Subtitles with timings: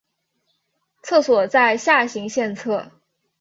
[1.03, 2.89] 厕所在下行线侧。